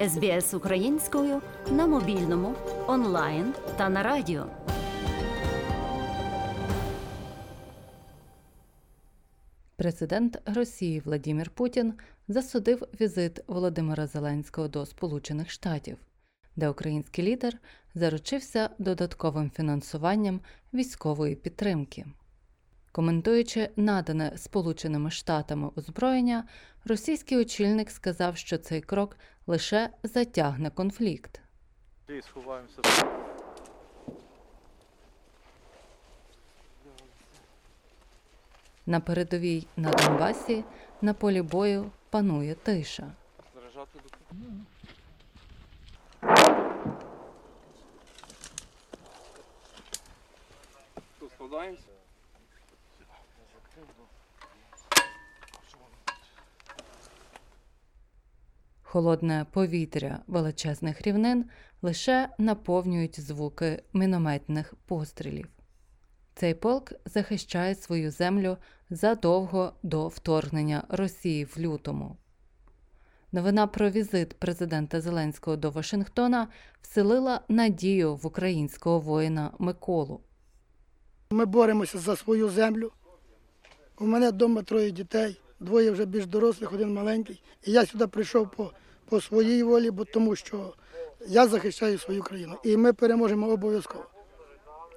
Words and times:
СБС 0.00 0.54
українською 0.54 1.42
на 1.70 1.86
мобільному, 1.86 2.54
онлайн 2.86 3.54
та 3.76 3.88
на 3.88 4.02
радіо. 4.02 4.46
Президент 9.76 10.42
Росії 10.46 11.00
Владімір 11.00 11.50
Путін 11.50 11.94
засудив 12.28 12.82
візит 13.00 13.40
Володимира 13.46 14.06
Зеленського 14.06 14.68
до 14.68 14.86
Сполучених 14.86 15.50
Штатів, 15.50 15.96
де 16.56 16.68
український 16.68 17.24
лідер 17.24 17.58
заручився 17.94 18.70
додатковим 18.78 19.50
фінансуванням 19.50 20.40
військової 20.74 21.34
підтримки. 21.34 22.06
Коментуючи 22.96 23.70
надане 23.76 24.32
Сполученими 24.36 25.10
Штатами 25.10 25.70
озброєння, 25.76 26.44
російський 26.84 27.38
очільник 27.38 27.90
сказав, 27.90 28.36
що 28.36 28.58
цей 28.58 28.80
крок 28.80 29.16
лише 29.46 29.90
затягне 30.02 30.70
конфлікт. 30.70 31.40
Сховаємося. 32.22 32.80
На 38.86 39.00
передовій 39.00 39.66
на 39.76 39.90
Донбасі 39.90 40.64
на 41.02 41.14
полі 41.14 41.42
бою 41.42 41.90
панує 42.10 42.54
тиша. 42.54 43.12
Складаємося. 51.34 51.95
Холодне 58.82 59.46
повітря 59.50 60.18
величезних 60.26 61.02
рівнин 61.02 61.44
лише 61.82 62.28
наповнюють 62.38 63.20
звуки 63.20 63.82
мінометних 63.92 64.74
пострілів. 64.86 65.48
Цей 66.34 66.54
полк 66.54 66.92
захищає 67.04 67.74
свою 67.74 68.10
землю 68.10 68.56
задовго 68.90 69.72
до 69.82 70.08
вторгнення 70.08 70.84
Росії 70.88 71.44
в 71.44 71.58
лютому. 71.58 72.16
Новина 73.32 73.66
про 73.66 73.90
візит 73.90 74.34
президента 74.34 75.00
Зеленського 75.00 75.56
до 75.56 75.70
Вашингтона 75.70 76.48
вселила 76.82 77.40
надію 77.48 78.14
в 78.14 78.26
українського 78.26 79.00
воїна 79.00 79.50
Миколу. 79.58 80.20
Ми 81.30 81.44
боремося 81.44 81.98
за 81.98 82.16
свою 82.16 82.48
землю. 82.48 82.92
У 83.98 84.06
мене 84.06 84.30
вдома 84.30 84.62
троє 84.62 84.90
дітей, 84.90 85.36
двоє 85.60 85.90
вже 85.90 86.04
більш 86.04 86.26
дорослих, 86.26 86.72
один 86.72 86.94
маленький. 86.94 87.42
І 87.64 87.72
я 87.72 87.86
сюди 87.86 88.06
прийшов 88.06 88.50
по, 88.50 88.72
по 89.08 89.20
своїй 89.20 89.62
волі, 89.62 89.90
бо 89.90 90.04
тому 90.04 90.36
що 90.36 90.74
я 91.26 91.48
захищаю 91.48 91.98
свою 91.98 92.22
країну. 92.22 92.56
І 92.64 92.76
ми 92.76 92.92
переможемо 92.92 93.48
обов'язково. 93.48 94.04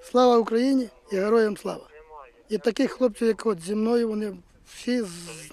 Слава 0.03 0.37
Україні 0.37 0.89
і 1.11 1.15
героям 1.15 1.57
слава! 1.57 1.87
І 2.49 2.57
таких 2.57 2.91
хлопців, 2.91 3.27
як 3.27 3.45
от 3.45 3.61
зі 3.61 3.75
мною, 3.75 4.07
вони 4.07 4.37
всі 4.73 5.03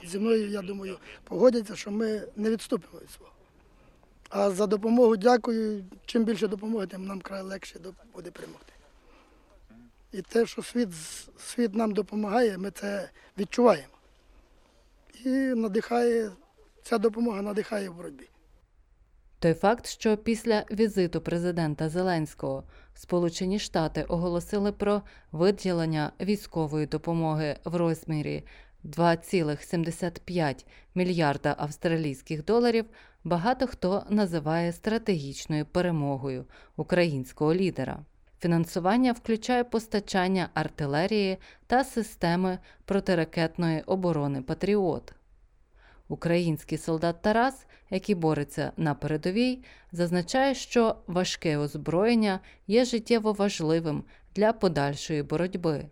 зі 0.04 0.18
мною, 0.18 0.48
я 0.48 0.62
думаю, 0.62 0.98
погодяться, 1.24 1.76
що 1.76 1.90
ми 1.90 2.22
не 2.36 2.50
відступимо 2.50 3.00
від 3.02 3.10
свого. 3.10 3.32
А 4.28 4.50
за 4.50 4.66
допомогу 4.66 5.16
дякую. 5.16 5.84
Чим 6.06 6.24
більше 6.24 6.48
допомоги, 6.48 6.86
тим 6.86 7.06
нам 7.06 7.20
край 7.20 7.42
легше 7.42 7.78
буде 8.14 8.30
перемогти. 8.30 8.72
І 10.12 10.22
те, 10.22 10.46
що 10.46 10.62
світ, 10.62 10.88
світ 11.38 11.74
нам 11.74 11.92
допомагає, 11.92 12.58
ми 12.58 12.70
це 12.70 13.10
відчуваємо. 13.38 13.94
І 15.24 15.28
надихає, 15.38 16.30
ця 16.82 16.98
допомога 16.98 17.42
надихає 17.42 17.88
в 17.88 17.94
боротьбі. 17.94 18.28
Той 19.38 19.54
факт, 19.54 19.86
що 19.86 20.16
після 20.16 20.64
візиту 20.70 21.20
президента 21.20 21.88
Зеленського 21.88 22.64
Сполучені 22.94 23.58
Штати 23.58 24.02
оголосили 24.02 24.72
про 24.72 25.02
виділення 25.32 26.12
військової 26.20 26.86
допомоги 26.86 27.56
в 27.64 27.76
розмірі 27.76 28.44
2,75 28.84 30.66
мільярда 30.94 31.54
австралійських 31.58 32.44
доларів, 32.44 32.84
багато 33.24 33.66
хто 33.66 34.04
називає 34.10 34.72
стратегічною 34.72 35.66
перемогою 35.66 36.44
українського 36.76 37.54
лідера. 37.54 38.04
Фінансування 38.40 39.12
включає 39.12 39.64
постачання 39.64 40.48
артилерії 40.54 41.38
та 41.66 41.84
системи 41.84 42.58
протиракетної 42.84 43.82
оборони 43.86 44.42
Патріот. 44.42 45.12
Український 46.08 46.78
солдат 46.78 47.22
Тарас, 47.22 47.66
який 47.90 48.14
бореться 48.14 48.72
на 48.76 48.94
передовій, 48.94 49.64
зазначає, 49.92 50.54
що 50.54 50.96
важке 51.06 51.56
озброєння 51.58 52.40
є 52.66 52.84
життєво 52.84 53.32
важливим 53.32 54.04
для 54.34 54.52
подальшої 54.52 55.22
боротьби. 55.22 55.86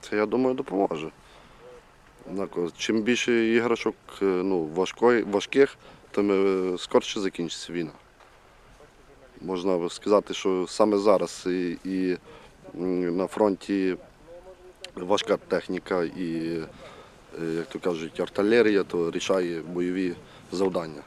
Це, 0.00 0.16
я 0.16 0.26
думаю, 0.26 0.54
допоможе. 0.54 1.10
Чим 2.76 3.02
більше 3.02 3.46
іграшок 3.46 3.94
е, 4.22 4.24
ну, 4.24 4.64
важкої, 4.64 5.22
важких, 5.22 5.78
тим 6.10 6.30
е, 6.30 6.78
скорше 6.78 7.20
закінчиться 7.20 7.72
війна. 7.72 7.90
Можна 9.40 9.88
сказати, 9.88 10.34
що 10.34 10.66
саме 10.68 10.98
зараз 10.98 11.46
і, 11.46 11.78
і 11.84 12.18
на 13.10 13.26
фронті 13.26 13.96
важка 14.94 15.36
техніка 15.36 16.04
і, 16.04 16.58
е, 17.42 17.54
як 17.56 17.66
то 17.66 17.78
кажуть, 17.78 18.20
артилерія, 18.20 18.82
то 18.82 19.10
рішає 19.10 19.62
бойові 19.62 20.14
завдання. 20.52 21.02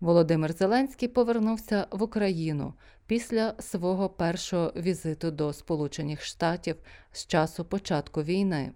Володимир 0.00 0.52
Зеленський 0.52 1.08
повернувся 1.08 1.86
в 1.90 2.02
Україну 2.02 2.74
після 3.06 3.54
свого 3.58 4.08
першого 4.08 4.72
візиту 4.76 5.30
до 5.30 5.52
Сполучених 5.52 6.24
Штатів 6.24 6.76
з 7.12 7.26
часу 7.26 7.64
початку 7.64 8.22
війни. 8.22 8.72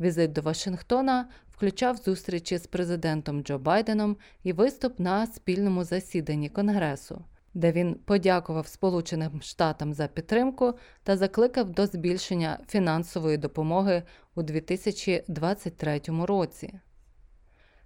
Візит 0.00 0.32
до 0.32 0.40
Вашингтона 0.40 1.28
включав 1.50 1.96
зустрічі 1.96 2.58
з 2.58 2.66
президентом 2.66 3.42
Джо 3.42 3.58
Байденом 3.58 4.16
і 4.42 4.52
виступ 4.52 4.98
на 4.98 5.26
спільному 5.26 5.84
засіданні 5.84 6.48
Конгресу, 6.48 7.24
де 7.56 7.72
він 7.72 7.94
подякував 7.94 8.66
Сполученим 8.66 9.42
Штатам 9.42 9.94
за 9.94 10.06
підтримку 10.06 10.74
та 11.02 11.16
закликав 11.16 11.70
до 11.70 11.86
збільшення 11.86 12.58
фінансової 12.68 13.36
допомоги 13.36 14.02
у 14.34 14.42
2023 14.42 16.00
році. 16.06 16.74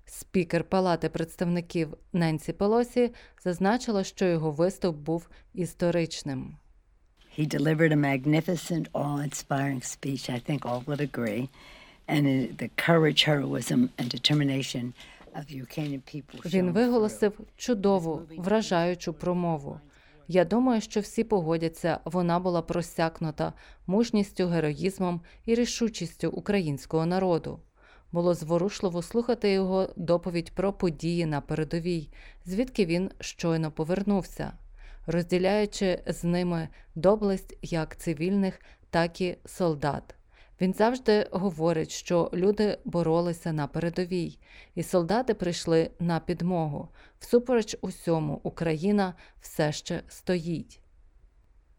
Спікер 0.05 0.65
Палати 0.65 1.09
представників 1.09 1.95
Ненсі 2.13 2.53
Пелосі 2.53 3.15
зазначила, 3.45 4.05
що 4.05 4.25
його 4.25 4.51
виступ 4.51 4.97
був 4.97 5.29
історичним. 5.55 6.57
He 7.39 7.47
delivered 7.47 7.93
a 7.93 7.97
magnificent, 8.11 8.91
awe-inspiring 8.93 9.83
speech. 9.95 10.25
I 10.37 10.41
think 10.49 10.61
all 10.67 10.83
would 10.87 11.01
agree. 11.11 11.49
And 12.09 12.25
the 12.63 12.71
courage, 12.87 13.21
heroism, 13.31 13.81
and 13.99 14.09
determination 14.17 14.85
Він 16.45 16.71
виголосив 16.71 17.41
чудову, 17.57 18.23
вражаючу 18.37 19.13
промову. 19.13 19.81
Я 20.29 20.45
думаю, 20.45 20.81
що 20.81 21.01
всі 21.01 21.25
погодяться, 21.25 22.01
вона 22.05 22.39
була 22.39 22.63
просякнута 22.63 23.53
мужністю, 23.87 24.47
героїзмом 24.47 25.21
і 25.47 25.55
рішучістю 25.55 26.31
українського 26.31 27.07
народу. 27.07 27.61
Було 28.13 28.35
зворушливо 28.35 29.03
слухати 29.03 29.53
його 29.53 29.89
доповідь 29.97 30.51
про 30.51 30.73
події 30.73 31.27
на 31.27 31.41
передовій, 31.41 32.09
звідки 32.45 32.87
він 32.87 33.11
щойно 33.21 33.71
повернувся, 33.71 34.53
розділяючи 35.07 36.03
з 36.07 36.25
ними 36.25 36.69
доблесть 36.95 37.59
як 37.63 37.97
цивільних, 37.97 38.61
так 38.91 39.21
і 39.21 39.37
солдат. 39.47 40.15
Він 40.61 40.75
завжди 40.75 41.29
говорить, 41.31 41.91
що 41.91 42.31
люди 42.35 42.79
боролися 42.85 43.53
на 43.53 43.67
передовій, 43.67 44.39
і 44.75 44.83
солдати 44.83 45.35
прийшли 45.35 45.91
на 45.99 46.21
підмогу. 46.21 46.89
Всупереч 47.19 47.77
усьому, 47.81 48.41
Україна 48.43 49.15
все 49.41 49.73
ще 49.73 50.03
стоїть. 50.09 50.81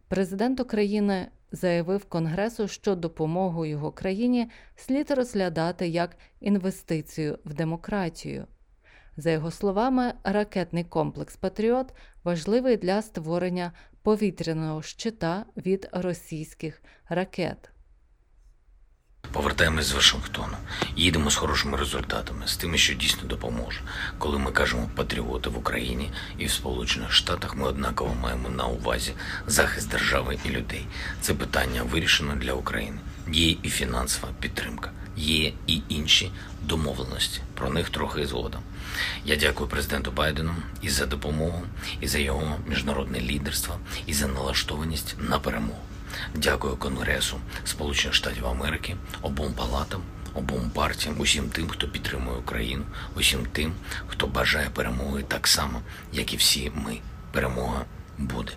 Президент 0.08 0.60
України 0.60 1.28
заявив 1.52 2.06
Конгресу, 2.06 2.68
що 2.68 2.96
допомогу 2.96 3.66
його 3.66 3.92
країні 3.92 4.50
слід 4.76 5.12
розглядати 5.12 5.88
як 5.88 6.18
інвестицію 6.40 7.40
в 7.46 7.54
демократію. 7.54 8.48
За 9.18 9.32
його 9.32 9.52
словами, 9.52 10.14
ракетний 10.24 10.84
комплекс 10.84 11.36
Патріот 11.36 11.94
важливий 12.24 12.78
для 12.78 13.02
створення 13.02 13.72
повітряного 14.02 14.82
щита 14.82 15.46
від 15.58 15.90
російських 15.92 16.84
ракет. 17.10 17.71
Повертаємось 19.32 19.86
з 19.86 19.92
Вашингтону. 19.92 20.58
Їдемо 20.96 21.30
з 21.30 21.36
хорошими 21.36 21.78
результатами, 21.78 22.48
з 22.48 22.58
тими, 22.58 22.78
що 22.78 22.94
дійсно 22.94 23.24
допоможе. 23.28 23.82
Коли 24.18 24.40
ми 24.40 24.52
кажемо 24.52 24.90
патріоти 24.96 25.50
в 25.50 25.58
Україні 25.58 26.12
і 26.38 26.46
в 26.46 26.52
Сполучених 26.52 27.12
Штатах, 27.12 27.56
ми 27.56 27.68
однаково 27.68 28.16
маємо 28.22 28.50
на 28.50 28.66
увазі 28.66 29.14
захист 29.48 29.90
держави 29.90 30.40
і 30.46 30.50
людей. 30.50 30.86
Це 31.22 31.34
питання 31.34 31.84
вирішено 31.84 32.36
для 32.36 32.54
України. 32.54 32.98
Є 33.32 33.56
і 33.64 33.70
фінансова 33.70 34.34
підтримка. 34.40 34.92
Є 35.22 35.54
і 35.68 35.82
інші 35.90 36.32
домовленості. 36.64 37.42
Про 37.54 37.70
них 37.70 37.90
трохи 37.90 38.28
згодом. 38.28 38.62
Я 39.26 39.36
дякую 39.36 39.70
президенту 39.70 40.12
Байдену 40.12 40.56
і 40.82 40.90
за 40.90 41.06
допомогу, 41.06 41.64
і 42.02 42.08
за 42.08 42.18
його 42.18 42.58
міжнародне 42.68 43.22
лідерство, 43.22 43.76
і 44.06 44.14
за 44.14 44.28
налаштованість 44.28 45.16
на 45.20 45.40
перемогу. 45.40 45.80
Дякую 46.36 46.76
Конгресу 46.76 47.38
Сполучених 47.66 48.14
Штатів 48.16 48.48
Америки, 48.48 48.96
обом 49.22 49.54
палатам, 49.54 50.02
обом 50.34 50.70
партіям, 50.70 51.16
усім 51.20 51.50
тим, 51.50 51.70
хто 51.70 51.88
підтримує 51.88 52.38
Україну, 52.38 52.84
усім 53.16 53.46
тим, 53.52 53.74
хто 54.08 54.28
бажає 54.28 54.70
перемоги 54.70 55.24
так 55.28 55.48
само, 55.48 55.82
як 56.14 56.34
і 56.34 56.38
всі 56.38 56.72
ми. 56.76 56.98
Перемога 57.32 57.86
буде. 58.18 58.52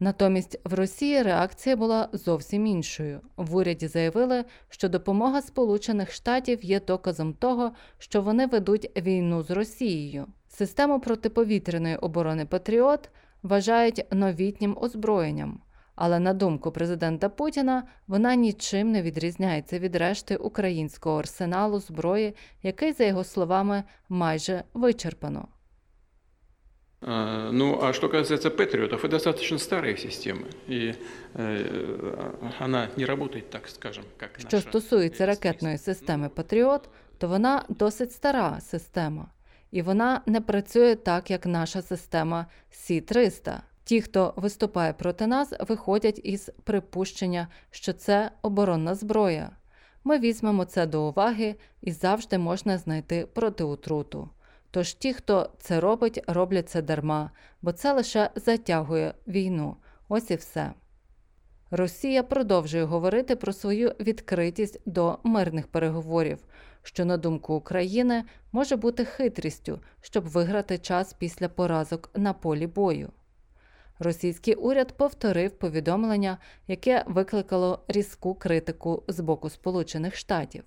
Натомість 0.00 0.60
в 0.64 0.74
Росії 0.74 1.22
реакція 1.22 1.76
була 1.76 2.08
зовсім 2.12 2.66
іншою. 2.66 3.20
В 3.36 3.56
уряді 3.56 3.88
заявили, 3.88 4.44
що 4.68 4.88
допомога 4.88 5.42
Сполучених 5.42 6.12
Штатів 6.12 6.64
є 6.64 6.80
доказом 6.80 7.32
того, 7.32 7.72
що 7.98 8.22
вони 8.22 8.46
ведуть 8.46 8.90
війну 8.96 9.42
з 9.42 9.50
Росією. 9.50 10.26
Систему 10.48 11.00
протиповітряної 11.00 11.96
оборони 11.96 12.46
Патріот 12.46 13.10
вважають 13.42 14.04
новітнім 14.10 14.78
озброєнням. 14.80 15.60
Але 15.94 16.18
на 16.18 16.34
думку 16.34 16.72
президента 16.72 17.28
Путіна, 17.28 17.82
вона 18.06 18.34
нічим 18.34 18.92
не 18.92 19.02
відрізняється 19.02 19.78
від 19.78 19.96
решти 19.96 20.36
українського 20.36 21.18
арсеналу 21.18 21.80
зброї, 21.80 22.34
який, 22.62 22.92
за 22.92 23.04
його 23.04 23.24
словами, 23.24 23.84
майже 24.08 24.64
вичерпано. 24.74 25.48
А, 27.05 27.49
Ну, 27.51 27.83
а 27.83 27.93
что 27.93 28.09
касается 28.09 28.51
патриотов, 28.51 28.99
это 29.03 29.11
достаточно 29.11 29.57
старая 29.57 29.97
система, 29.97 30.45
и 30.67 30.93
э, 31.33 32.53
она 32.59 32.89
не 32.97 33.05
работает, 33.05 33.49
так 33.49 33.67
скажем, 33.67 34.03
как 34.17 34.29
Що 34.39 34.57
наша 34.57 34.69
стосується 34.69 35.23
э, 35.23 35.27
ракетної 35.27 35.77
спецсистема. 35.77 35.95
системи 35.95 36.29
Патріот, 36.29 36.89
то 37.17 37.27
вона 37.27 37.65
досить 37.69 38.11
стара 38.11 38.59
система, 38.61 39.27
і 39.71 39.81
вона 39.81 40.21
не 40.25 40.41
працює 40.41 40.95
так, 40.95 41.31
як 41.31 41.45
наша 41.45 41.81
система 41.81 42.45
Сі-300. 42.71 43.59
Ті, 43.83 44.01
хто 44.01 44.33
виступає 44.37 44.93
проти 44.93 45.27
нас, 45.27 45.53
виходять 45.69 46.21
із 46.23 46.49
припущення, 46.63 47.47
що 47.71 47.93
це 47.93 48.31
оборонна 48.41 48.95
зброя. 48.95 49.51
Ми 50.03 50.19
візьмемо 50.19 50.65
це 50.65 50.85
до 50.85 51.03
уваги 51.03 51.55
і 51.81 51.91
завжди 51.91 52.37
можна 52.37 52.77
знайти 52.77 53.27
протиутруту. 53.33 54.29
Тож 54.70 54.94
ті, 54.94 55.12
хто 55.12 55.50
це 55.58 55.80
робить, 55.80 56.24
роблять 56.26 56.68
це 56.68 56.82
дарма, 56.82 57.30
бо 57.62 57.72
це 57.72 57.92
лише 57.92 58.30
затягує 58.34 59.14
війну. 59.26 59.76
Ось 60.08 60.30
і 60.30 60.36
все. 60.36 60.72
Росія 61.70 62.22
продовжує 62.22 62.84
говорити 62.84 63.36
про 63.36 63.52
свою 63.52 63.88
відкритість 63.88 64.80
до 64.86 65.18
мирних 65.22 65.66
переговорів, 65.66 66.38
що, 66.82 67.04
на 67.04 67.16
думку 67.16 67.54
України, 67.54 68.24
може 68.52 68.76
бути 68.76 69.04
хитрістю, 69.04 69.80
щоб 70.00 70.24
виграти 70.24 70.78
час 70.78 71.12
після 71.12 71.48
поразок 71.48 72.10
на 72.14 72.32
полі 72.32 72.66
бою. 72.66 73.12
Російський 73.98 74.54
уряд 74.54 74.92
повторив 74.92 75.50
повідомлення, 75.50 76.38
яке 76.66 77.04
викликало 77.06 77.84
різку 77.88 78.34
критику 78.34 79.02
з 79.08 79.20
боку 79.20 79.50
Сполучених 79.50 80.16
Штатів. 80.16 80.64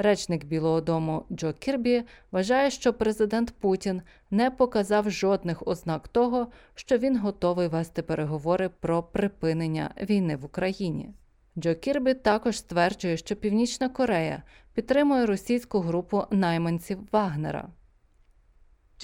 Речник 0.00 0.44
Білого 0.44 0.80
Дому 0.80 1.24
Джо 1.32 1.52
Кірбі 1.52 2.02
вважає, 2.32 2.70
що 2.70 2.92
президент 2.92 3.54
Путін 3.60 4.02
не 4.30 4.50
показав 4.50 5.10
жодних 5.10 5.62
ознак 5.66 6.08
того, 6.08 6.46
що 6.74 6.98
він 6.98 7.18
готовий 7.18 7.68
вести 7.68 8.02
переговори 8.02 8.70
про 8.80 9.02
припинення 9.02 9.90
війни 10.10 10.36
в 10.36 10.44
Україні. 10.44 11.10
Джо 11.58 11.74
Кірбі 11.74 12.14
також 12.14 12.58
стверджує, 12.58 13.16
що 13.16 13.36
Північна 13.36 13.88
Корея 13.88 14.42
підтримує 14.74 15.26
російську 15.26 15.80
групу 15.80 16.22
найманців 16.30 16.98
Вагнера. 17.12 17.68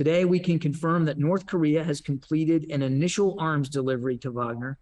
Today, 0.00 0.24
we 0.26 0.40
can 0.48 0.58
confirm 0.58 1.04
that 1.04 1.18
North 1.28 1.44
Korea 1.52 1.82
has 1.90 1.98
completed 2.10 2.62
an 2.74 2.82
initial 2.92 3.30
arms 3.48 3.68
delivery 3.78 4.16
to 4.24 4.30
Wagner, 4.40 4.72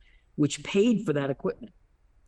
which 0.41 0.55
paid 0.75 0.97
for 1.05 1.13
that 1.19 1.31
equipment. 1.37 1.73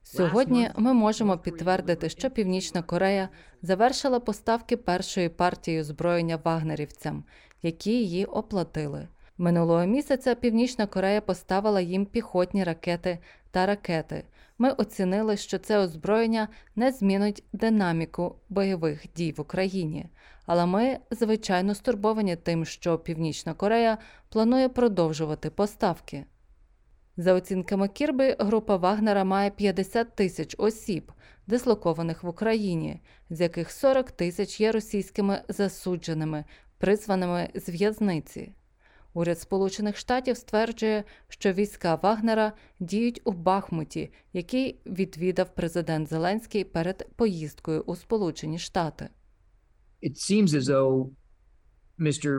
Сьогодні 0.05 0.71
ми 0.77 0.93
можемо 0.93 1.39
підтвердити, 1.39 2.09
що 2.09 2.31
Північна 2.31 2.83
Корея 2.83 3.29
завершила 3.63 4.21
поставки 4.21 4.77
першої 4.77 5.29
партії 5.29 5.81
озброєння 5.81 6.39
вагнерівцям, 6.45 7.25
які 7.63 7.91
її 7.91 8.25
оплатили. 8.25 9.09
Минулого 9.39 9.87
місяця 9.87 10.35
Північна 10.35 10.87
Корея 10.87 11.21
поставила 11.21 11.81
їм 11.81 12.07
піхотні 12.07 12.65
ракети 12.65 13.19
та 13.51 13.67
ракети. 13.67 14.25
Ми 14.59 14.71
оцінили, 14.71 15.37
що 15.37 15.59
це 15.59 15.79
озброєння 15.79 16.49
не 16.77 16.93
змінить 16.93 17.45
динаміку 17.53 18.37
бойових 18.49 19.05
дій 19.17 19.35
в 19.37 19.41
Україні. 19.41 20.07
Але 20.47 20.67
ми, 20.67 20.99
звичайно, 21.11 21.75
стурбовані 21.75 22.37
тим, 22.37 22.65
що 22.65 22.99
Північна 22.99 23.55
Корея 23.55 23.99
планує 24.29 24.69
продовжувати 24.69 25.51
поставки. 25.51 26.25
За 27.17 27.35
оцінками 27.35 27.89
Кірби, 27.89 28.37
група 28.39 28.77
Вагнера 28.77 29.25
має 29.25 29.51
50 29.51 30.17
тисяч 30.17 30.55
осіб, 30.59 31.13
дислокованих 31.47 32.23
в 32.23 32.29
Україні, 32.29 33.01
з 33.31 33.41
яких 33.41 33.71
40 33.71 34.11
тисяч 34.11 34.61
є 34.61 34.73
російськими 34.73 35.43
засудженими, 35.49 36.45
призваними 36.79 37.49
з 37.55 37.69
в'язниці. 37.69 38.53
Уряд 39.15 39.41
Сполучених 39.41 39.97
Штатів 39.97 40.37
стверджує, 40.37 41.05
що 41.29 41.53
війська 41.53 41.95
Вагнера 41.95 42.53
діють 42.81 43.21
у 43.25 43.33
Бахмуті, 43.33 44.13
який 44.33 44.81
відвідав 44.87 45.55
президент 45.55 46.09
Зеленський 46.09 46.65
перед 46.65 47.09
поїздкою 47.17 47.81
у 47.87 47.97
Сполучені 47.97 48.59
Штати. 48.59 49.09
It 50.03 50.15
seems 50.17 50.49
as 50.49 50.63
though 50.63 51.11
Mr. 51.99 52.39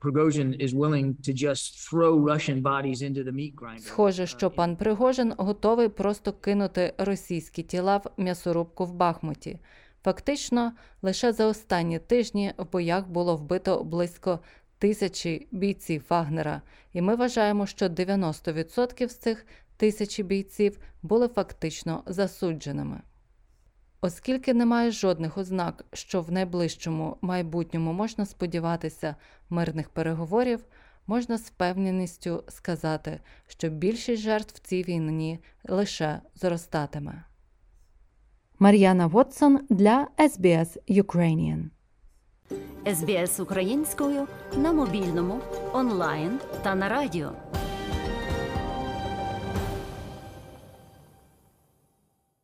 Prigozhin 0.00 0.54
is 0.58 0.74
willing 0.74 1.14
to 1.26 1.32
just 1.32 1.78
throw 1.88 2.16
Russian 2.16 2.62
bodies 2.62 3.02
into 3.02 3.22
the 3.22 3.32
meat 3.32 3.54
grinder. 3.56 3.82
Схоже, 3.82 4.26
що 4.26 4.50
пан 4.50 4.76
Пригожин 4.76 5.34
готовий 5.38 5.88
просто 5.88 6.32
кинути 6.32 6.94
російські 6.98 7.62
тіла 7.62 7.96
в 7.96 8.10
м'ясорубку 8.16 8.84
в 8.86 8.92
Бахмуті. 8.94 9.58
Фактично, 10.04 10.72
лише 11.02 11.32
за 11.32 11.46
останні 11.46 11.98
тижні 11.98 12.52
в 12.58 12.72
боях 12.72 13.08
було 13.08 13.36
вбито 13.36 13.84
близько 13.84 14.40
тисячі 14.78 15.46
бійців 15.50 16.04
Вагнера, 16.10 16.62
і 16.92 17.00
ми 17.02 17.16
вважаємо, 17.16 17.66
що 17.66 17.86
90% 17.86 19.08
з 19.08 19.16
цих 19.16 19.46
тисячі 19.76 20.22
бійців 20.22 20.78
були 21.02 21.28
фактично 21.28 22.02
засудженими. 22.06 23.00
Оскільки 24.02 24.54
немає 24.54 24.90
жодних 24.90 25.38
ознак, 25.38 25.84
що 25.92 26.22
в 26.22 26.32
найближчому 26.32 27.16
майбутньому 27.20 27.92
можна 27.92 28.26
сподіватися 28.26 29.16
мирних 29.50 29.88
переговорів, 29.88 30.64
можна 31.06 31.38
з 31.38 31.42
впевненістю 31.42 32.44
сказати, 32.48 33.20
що 33.46 33.68
більшість 33.68 34.22
жертв 34.22 34.54
в 34.56 34.68
цій 34.68 34.82
війні 34.82 35.38
лише 35.64 36.20
зростатиме. 36.34 37.24
Мар'яна 38.58 39.06
Вотсон 39.06 39.60
для 39.70 40.08
SBS 40.18 41.02
Ukrainian 41.02 41.64
СБС 42.86 43.40
українською 43.40 44.26
на 44.56 44.72
мобільному, 44.72 45.40
онлайн 45.72 46.38
та 46.62 46.74
на 46.74 46.88
радіо. 46.88 47.32